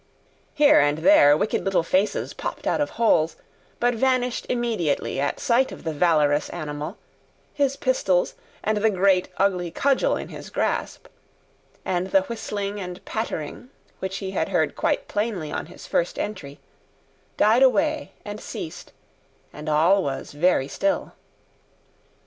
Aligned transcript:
Here 0.55 0.79
and 0.79 0.97
there 0.97 1.37
wicked 1.37 1.63
little 1.63 1.83
faces 1.83 2.33
popped 2.33 2.65
out 2.65 2.81
of 2.81 2.89
holes, 2.97 3.35
but 3.79 3.93
vanished 3.93 4.47
immediately 4.49 5.19
at 5.19 5.39
sight 5.39 5.71
of 5.71 5.83
the 5.83 5.93
valorous 5.93 6.49
animal, 6.49 6.97
his 7.53 7.75
pistols, 7.75 8.33
and 8.63 8.77
the 8.77 8.89
great 8.89 9.29
ugly 9.37 9.69
cudgel 9.69 10.15
in 10.17 10.29
his 10.29 10.49
grasp; 10.49 11.05
and 11.85 12.07
the 12.07 12.21
whistling 12.23 12.79
and 12.79 13.05
pattering, 13.05 13.69
which 13.99 14.17
he 14.17 14.31
had 14.31 14.49
heard 14.49 14.75
quite 14.75 15.07
plainly 15.07 15.51
on 15.51 15.67
his 15.67 15.85
first 15.85 16.17
entry, 16.17 16.59
died 17.37 17.61
away 17.61 18.13
and 18.25 18.41
ceased, 18.41 18.93
and 19.53 19.69
all 19.69 20.01
was 20.03 20.31
very 20.31 20.67
still. 20.67 21.13